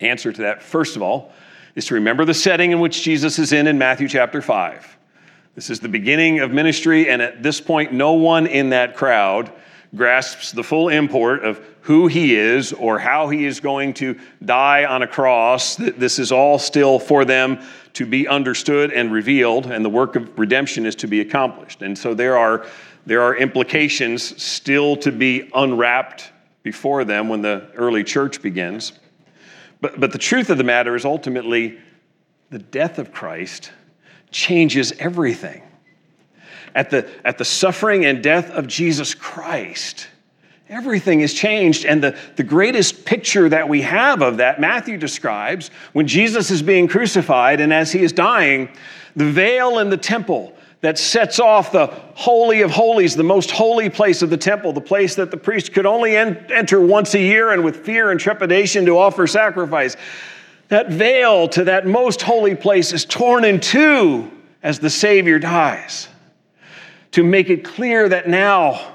[0.00, 1.32] Answer to that, first of all,
[1.74, 4.93] is to remember the setting in which Jesus is in in Matthew chapter 5.
[5.54, 9.52] This is the beginning of ministry, and at this point, no one in that crowd
[9.94, 14.84] grasps the full import of who he is or how he is going to die
[14.84, 15.76] on a cross.
[15.76, 17.60] This is all still for them
[17.92, 21.82] to be understood and revealed, and the work of redemption is to be accomplished.
[21.82, 22.66] And so there are,
[23.06, 26.32] there are implications still to be unwrapped
[26.64, 28.92] before them when the early church begins.
[29.80, 31.78] But, but the truth of the matter is ultimately
[32.50, 33.70] the death of Christ
[34.34, 35.62] changes everything.
[36.74, 40.08] At the, at the suffering and death of Jesus Christ,
[40.68, 41.86] everything is changed.
[41.86, 46.62] And the, the greatest picture that we have of that, Matthew describes when Jesus is
[46.62, 48.68] being crucified and as he is dying,
[49.14, 53.88] the veil in the temple that sets off the Holy of Holies, the most holy
[53.88, 57.20] place of the temple, the place that the priest could only en- enter once a
[57.20, 59.96] year and with fear and trepidation to offer sacrifice.
[60.68, 64.30] That veil to that most holy place is torn in two
[64.62, 66.08] as the Savior dies.
[67.12, 68.94] To make it clear that now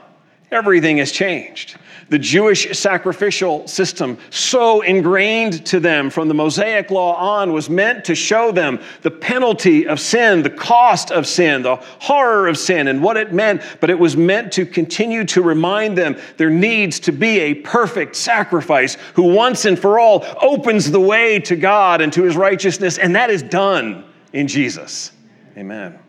[0.51, 1.77] everything has changed
[2.09, 8.05] the Jewish sacrificial system, so ingrained to them from the Mosaic law on, was meant
[8.05, 12.87] to show them the penalty of sin, the cost of sin, the horror of sin,
[12.87, 13.61] and what it meant.
[13.79, 18.15] But it was meant to continue to remind them there needs to be a perfect
[18.15, 22.97] sacrifice who once and for all opens the way to God and to his righteousness,
[22.97, 25.11] and that is done in Jesus.
[25.57, 25.99] Amen.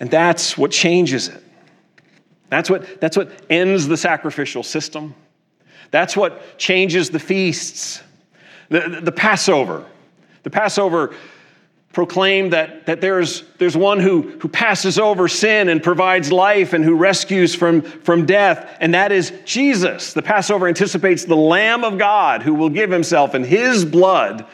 [0.00, 1.42] And that's what changes it.
[2.50, 5.14] That's what, that's what ends the sacrificial system.
[5.90, 8.02] That's what changes the feasts.
[8.68, 9.86] The, the, Passover.
[10.42, 11.14] The Passover
[11.92, 16.84] proclaimed that, that there's, there's one who, who passes over sin and provides life and
[16.84, 20.12] who rescues from, from death, and that is Jesus.
[20.12, 24.46] The Passover anticipates the Lamb of God who will give himself, and his blood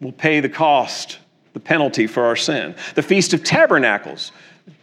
[0.00, 1.18] will pay the cost,
[1.54, 2.74] the penalty for our sin.
[2.94, 4.30] The Feast of Tabernacles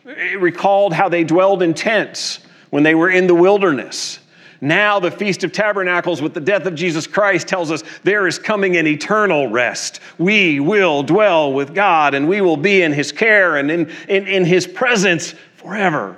[0.05, 4.19] it recalled how they dwelled in tents when they were in the wilderness.
[4.61, 8.37] Now, the Feast of Tabernacles with the death of Jesus Christ tells us there is
[8.37, 10.01] coming an eternal rest.
[10.17, 14.27] We will dwell with God and we will be in His care and in, in,
[14.27, 16.17] in His presence forever.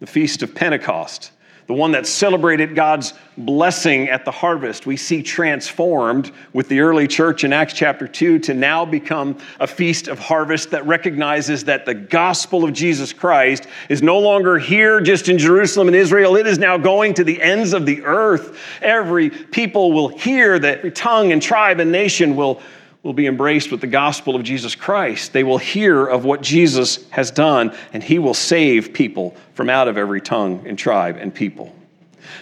[0.00, 1.32] The Feast of Pentecost
[1.68, 7.06] the one that celebrated God's blessing at the harvest, we see transformed with the early
[7.06, 11.84] church in Acts chapter 2 to now become a feast of harvest that recognizes that
[11.84, 16.36] the gospel of Jesus Christ is no longer here just in Jerusalem and Israel.
[16.36, 18.58] It is now going to the ends of the earth.
[18.80, 22.62] Every people will hear that every tongue and tribe and nation will
[23.02, 25.32] will be embraced with the gospel of Jesus Christ.
[25.32, 29.88] They will hear of what Jesus has done, and he will save people from out
[29.88, 31.74] of every tongue and tribe and people.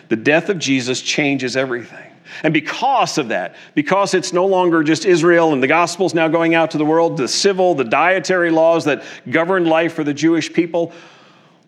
[0.08, 2.10] The death of Jesus changes everything.
[2.42, 6.54] And because of that, because it's no longer just Israel and the gospel's now going
[6.54, 10.52] out to the world, the civil, the dietary laws that govern life for the Jewish
[10.52, 10.92] people,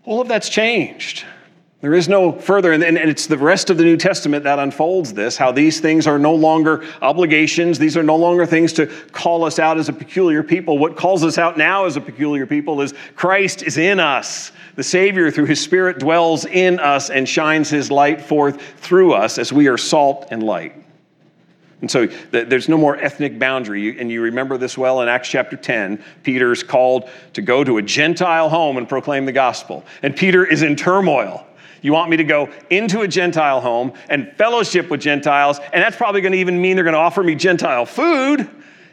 [0.05, 1.24] all of that's changed.
[1.80, 5.36] There is no further, and it's the rest of the New Testament that unfolds this
[5.36, 7.78] how these things are no longer obligations.
[7.78, 10.76] These are no longer things to call us out as a peculiar people.
[10.76, 14.50] What calls us out now as a peculiar people is Christ is in us.
[14.74, 19.38] The Savior, through His Spirit, dwells in us and shines His light forth through us
[19.38, 20.74] as we are salt and light.
[21.80, 24.00] And so there's no more ethnic boundary.
[24.00, 26.02] And you remember this well in Acts chapter 10.
[26.24, 29.84] Peter's called to go to a Gentile home and proclaim the gospel.
[30.02, 31.44] And Peter is in turmoil.
[31.82, 35.96] You want me to go into a Gentile home and fellowship with Gentiles, and that's
[35.96, 38.48] probably going to even mean they're going to offer me Gentile food,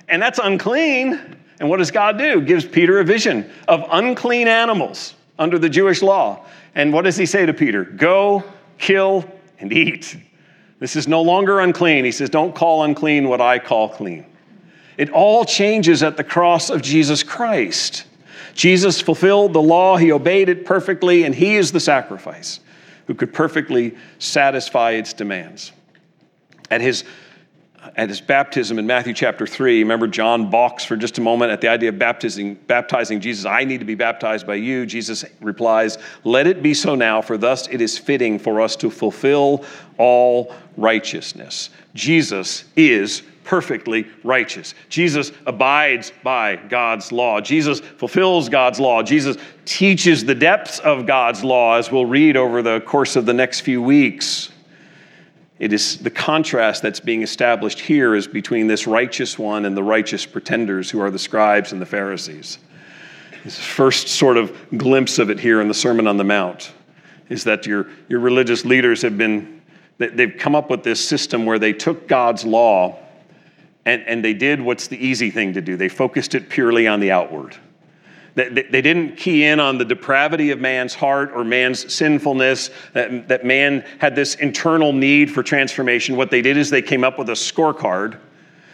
[0.08, 1.38] and that's unclean.
[1.60, 2.41] And what does God do?
[2.41, 6.45] Gives Peter a vision of unclean animals under the Jewish law.
[6.76, 7.84] And what does he say to Peter?
[7.84, 8.43] Go,
[8.78, 10.17] kill, and eat.
[10.80, 12.04] This is no longer unclean.
[12.04, 14.26] He says, Don't call unclean what I call clean.
[14.98, 18.06] It all changes at the cross of Jesus Christ.
[18.56, 22.62] Jesus fulfilled the law, he obeyed it perfectly, and he is the sacrifice
[23.06, 25.74] who could perfectly satisfy its demands.
[26.72, 27.04] At his,
[27.98, 31.60] at his baptism in Matthew chapter 3, remember John balks for just a moment at
[31.60, 33.46] the idea of baptizing, baptizing Jesus.
[33.46, 34.86] I need to be baptized by you.
[34.86, 38.89] Jesus replies, Let it be so now, for thus it is fitting for us to
[38.89, 39.65] fulfill
[39.98, 41.70] all righteousness.
[41.94, 44.74] Jesus is perfectly righteous.
[44.90, 47.40] Jesus abides by God's law.
[47.40, 49.04] Jesus fulfills God's law.
[49.04, 53.34] Jesus teaches the depths of God's law, as we'll read over the course of the
[53.34, 54.52] next few weeks.
[55.58, 59.84] It is the contrast that's being established here is between this righteous one and the
[59.84, 62.58] righteous pretenders who are the scribes and the Pharisees.
[63.46, 66.74] This first sort of glimpse of it here in the Sermon on the Mount
[67.30, 69.62] is that your, your religious leaders have been,
[69.98, 73.00] they've come up with this system where they took God's law
[73.86, 75.78] and, and they did what's the easy thing to do.
[75.78, 77.56] They focused it purely on the outward.
[78.36, 83.86] They, didn't key in on the depravity of man's heart or man's sinfulness, that man
[84.00, 86.17] had this internal need for transformation.
[86.17, 88.19] What they did is they came up with a scorecard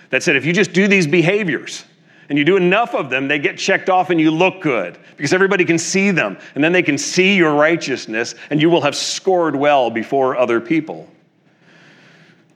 [0.10, 1.86] that said if you just do these behaviors,
[2.32, 5.34] and you do enough of them, they get checked off and you look good because
[5.34, 6.38] everybody can see them.
[6.56, 10.62] And then they can see your righteousness and you will have scored well before other
[10.62, 11.10] people.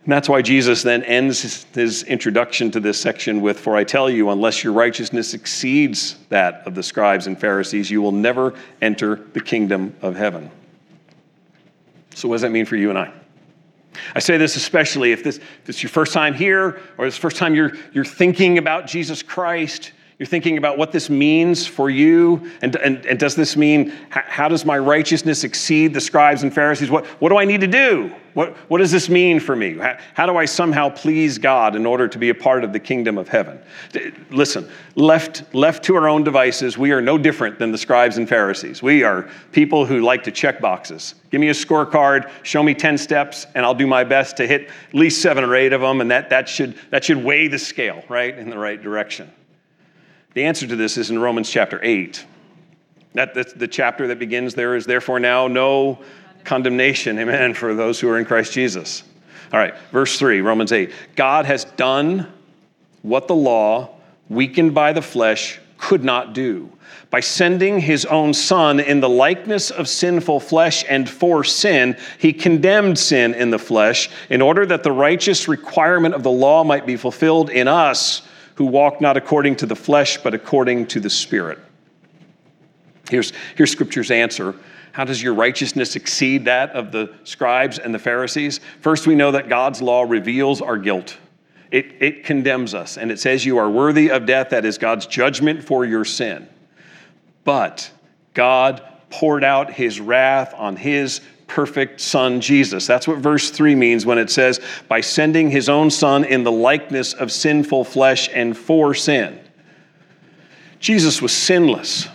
[0.05, 4.07] And that's why Jesus then ends his, introduction to this section with For I tell
[4.07, 8.53] you, unless your righteousness exceeds that of the scribes and Pharisees, you will never
[8.83, 10.51] enter the kingdom of heaven.
[12.13, 13.11] So, what does that mean for you and I?
[14.13, 17.15] I say this especially if this, if this is your first time here or it's
[17.15, 19.91] the first time you're, you're thinking about Jesus Christ.
[20.17, 22.49] You're thinking about what this means for you.
[22.61, 26.89] And, and, and does this mean, how, does my righteousness exceed the scribes and Pharisees?
[26.89, 28.15] What, what do I need to do?
[28.33, 29.77] What, what does this mean for me?
[29.77, 32.79] How, how do I somehow please God in order to be a part of the
[32.79, 33.59] kingdom of heaven?
[34.29, 38.27] Listen, left, left to our own devices, we are no different than the scribes and
[38.27, 38.81] Pharisees.
[38.81, 41.15] We are people who like to check boxes.
[41.29, 44.69] Give me a scorecard, show me 10 steps, and I'll do my best to hit
[44.87, 47.59] at least seven or eight of them, and that, that, should, that should weigh the
[47.59, 49.29] scale, right, in the right direction.
[50.35, 52.25] The answer to this is in Romans chapter 8.
[53.13, 55.99] That, that's the chapter that begins there is therefore now no
[56.43, 59.03] condemnation, amen, for those who are in Christ Jesus.
[59.53, 60.91] All right, verse 3, Romans 8.
[61.15, 62.31] God has done
[63.01, 63.95] what the law,
[64.27, 66.69] weakened by the flesh, could not do
[67.09, 72.33] by sending his own son in the likeness of sinful flesh and for sin, he
[72.33, 76.85] condemned sin in the flesh in order that the righteous requirement of the law might
[76.85, 78.24] be fulfilled in us
[78.55, 81.59] who walk not according to the flesh, but according to the Spirit.
[83.09, 84.55] Here's, here's Scripture's answer.
[84.91, 88.61] How does your righteousness exceed that of the scribes and the Pharisees?
[88.79, 91.17] First, we know that God's law reveals our guilt.
[91.69, 94.51] It, it condemns us, and it says you are worthy of death.
[94.51, 96.47] That is God's judgment for your sin.
[97.43, 97.91] But
[98.33, 102.87] God poured out his wrath on his perfect son, Jesus.
[102.87, 106.51] That's what verse 3 means when it says, by sending his own son in the
[106.51, 109.39] likeness of sinful flesh and for sin.
[110.79, 112.07] Jesus was sinless.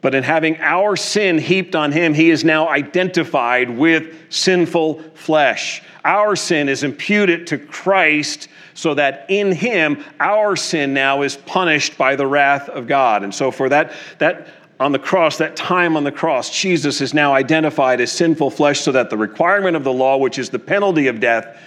[0.00, 5.82] But in having our sin heaped on him, he is now identified with sinful flesh.
[6.04, 11.98] Our sin is imputed to Christ so that in him our sin now is punished
[11.98, 13.24] by the wrath of God.
[13.24, 14.46] And so for that that
[14.78, 18.80] on the cross, that time on the cross, Jesus is now identified as sinful flesh
[18.80, 21.58] so that the requirement of the law, which is the penalty of death,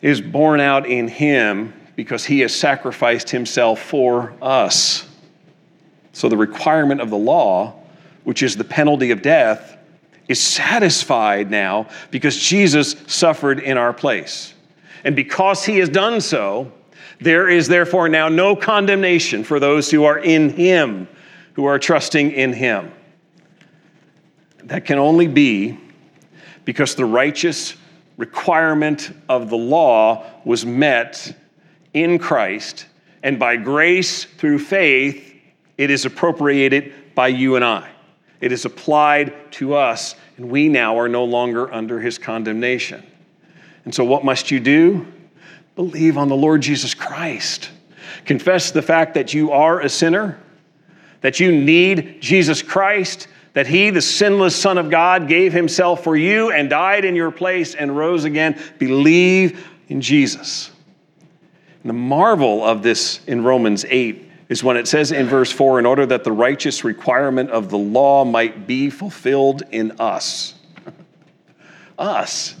[0.00, 5.08] is borne out in him because he has sacrificed himself for us.
[6.12, 7.74] So the requirement of the law,
[8.22, 9.76] which is the penalty of death,
[10.28, 14.54] is satisfied now because Jesus suffered in our place.
[15.02, 16.72] And because he has done so,
[17.20, 21.08] there is therefore now no condemnation for those who are in him
[21.54, 22.92] who are trusting in Him.
[24.64, 25.78] That can only be
[26.64, 27.74] because the righteous
[28.16, 31.36] requirement of the law was met
[31.92, 32.86] in Christ,
[33.22, 35.34] and by grace through faith,
[35.78, 37.90] it is appropriated by you and I.
[38.40, 43.04] It is applied to us, and we now are no longer under his condemnation.
[43.84, 45.06] And so, what must you do?
[45.76, 47.70] Believe on the Lord Jesus Christ.
[48.24, 50.38] Confess the fact that you are a sinner
[51.24, 56.14] that you need Jesus Christ, that He, the sinless Son of God, gave Himself for
[56.14, 58.60] you and died in your place and rose again.
[58.78, 60.70] Believe in Jesus.
[61.82, 65.78] And the marvel of this in Romans 8 is when it says in verse 4
[65.78, 70.52] in order that the righteous requirement of the law might be fulfilled in us.
[71.98, 72.54] us.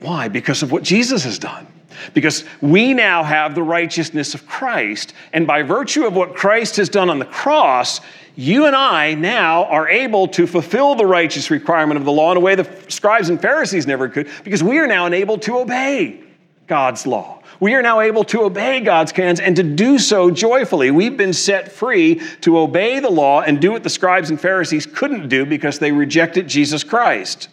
[0.00, 0.26] Why?
[0.26, 1.68] Because of what Jesus has done.
[2.14, 5.14] Because we now have the righteousness of Christ.
[5.32, 8.00] And by virtue of what Christ has done on the cross,
[8.36, 12.36] you and I now are able to fulfill the righteous requirement of the law in
[12.36, 16.22] a way the scribes and Pharisees never could, because we are now enabled to obey
[16.66, 17.42] God's law.
[17.58, 20.90] We are now able to obey God's commands and to do so joyfully.
[20.90, 24.86] We've been set free to obey the law and do what the scribes and Pharisees
[24.86, 27.48] couldn't do because they rejected Jesus Christ.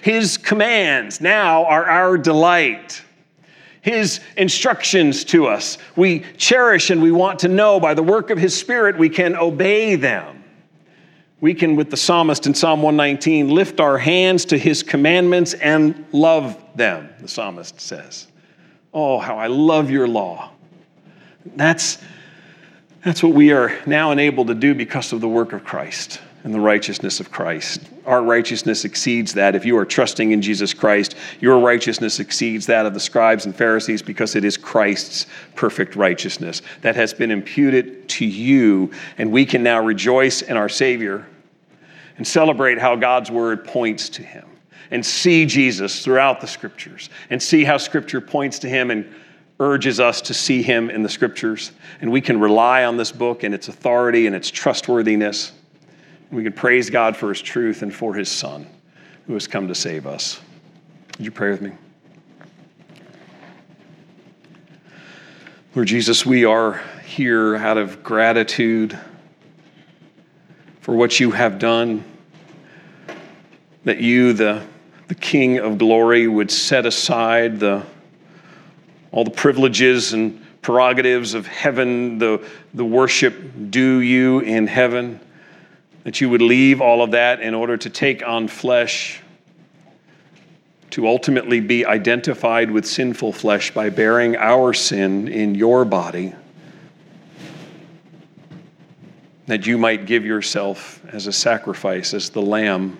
[0.00, 3.02] His commands now are our delight
[3.82, 5.76] his instructions to us.
[5.96, 9.36] We cherish and we want to know by the work of his Spirit, we can
[9.36, 10.44] obey them.
[11.40, 16.06] We can, with the psalmist in Psalm 119, lift our hands to his commandments and
[16.12, 18.28] love them, the psalmist says.
[18.94, 20.52] Oh, how I love your law.
[21.56, 21.98] That's,
[23.04, 26.52] that's what we are now enabled to do because of the work of Christ and
[26.52, 27.80] the righteousness of Christ.
[28.04, 29.54] Our righteousness exceeds that.
[29.54, 33.54] If you are trusting in Jesus Christ, your righteousness exceeds that of the scribes and
[33.54, 38.90] Pharisees because it is Christ's perfect righteousness that has been imputed to you.
[39.18, 41.26] And we can now rejoice in our Savior
[42.16, 44.46] and celebrate how God's word points to him
[44.90, 49.12] and see Jesus throughout the scriptures and see how scripture points to him and
[49.60, 51.70] urges us to see him in the scriptures.
[52.00, 55.52] And we can rely on this book and its authority and its trustworthiness.
[56.32, 58.66] We can praise God for his truth and for his son
[59.26, 60.40] who has come to save us.
[61.18, 61.72] Would you pray with me?
[65.74, 68.98] Lord Jesus, we are here out of gratitude
[70.80, 72.02] for what you have done,
[73.84, 74.66] that you, the,
[75.08, 77.84] the King of glory, would set aside the,
[79.12, 83.34] all the privileges and prerogatives of heaven, the, the worship
[83.70, 85.20] due you in heaven,
[86.04, 89.20] that you would leave all of that in order to take on flesh,
[90.90, 96.34] to ultimately be identified with sinful flesh by bearing our sin in your body,
[99.46, 102.98] that you might give yourself as a sacrifice, as the lamb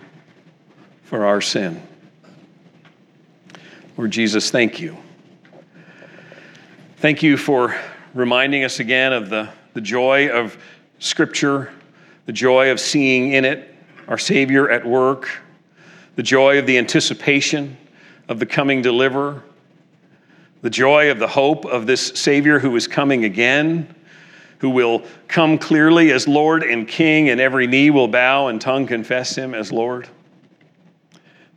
[1.05, 1.83] for our sin.
[3.97, 4.97] Lord Jesus, thank you.
[6.97, 7.77] Thank you for
[8.15, 10.57] reminding us again of the, the joy of
[10.99, 11.73] Scripture,
[12.27, 13.75] the joy of seeing in it
[14.09, 15.29] our Savior at work,
[16.17, 17.77] the joy of the anticipation
[18.29, 19.43] of the coming deliverer,
[20.63, 23.95] the joy of the hope of this Savior who is coming again,
[24.59, 28.87] who will come clearly as Lord and King, and every knee will bow and tongue
[28.87, 30.09] confess Him as Lord.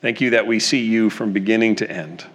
[0.02, 2.26] Thank you that we see you from beginning to end.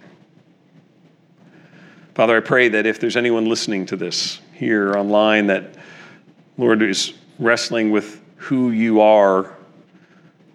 [2.15, 5.75] Father, I pray that if there's anyone listening to this here online that,
[6.57, 9.55] Lord, is wrestling with who you are,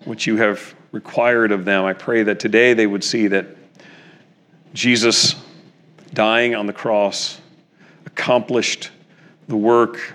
[0.04, 3.46] what you have required of them, I pray that today they would see that
[4.74, 5.36] Jesus
[6.12, 7.40] dying on the cross
[8.04, 8.90] accomplished
[9.48, 10.14] the work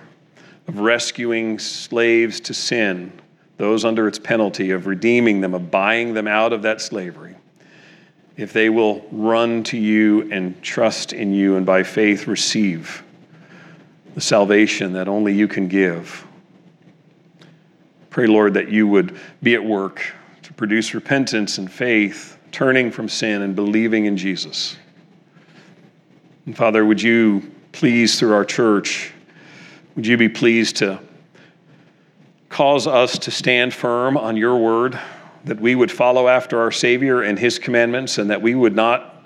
[0.67, 3.11] of rescuing slaves to sin,
[3.57, 7.35] those under its penalty, of redeeming them, of buying them out of that slavery
[8.37, 13.03] if they will run to you and trust in you and by faith receive
[14.15, 16.25] the salvation that only you can give.
[18.11, 23.09] Pray, Lord, that you would be at work to produce repentance and faith, turning from
[23.09, 24.77] sin and believing in Jesus.
[26.45, 29.11] And Father, would you please, through our church,
[29.95, 30.99] would you be pleased to
[32.49, 34.99] cause us to stand firm on your word?
[35.45, 39.25] that we would follow after our Savior and His commandments, and that we would not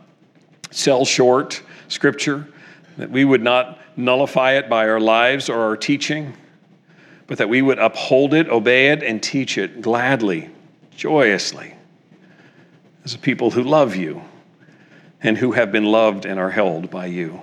[0.71, 2.47] sell short Scripture,
[2.97, 6.33] that we would not nullify it by our lives or our teaching,
[7.27, 10.49] but that we would uphold it, obey it, and teach it gladly,
[10.95, 11.73] joyously,
[13.03, 14.21] as a people who love you
[15.21, 17.41] and who have been loved and are held by you.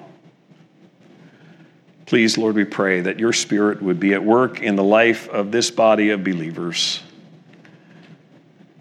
[2.07, 5.51] Please, Lord, we pray that your Spirit would be at work in the life of
[5.51, 7.03] this body of believers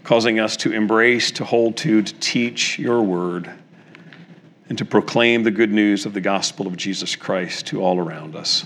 [0.04, 3.50] causing us to embrace, to hold to, to teach your word,
[4.68, 8.36] and to proclaim the good news of the gospel of Jesus Christ to all around
[8.36, 8.66] us.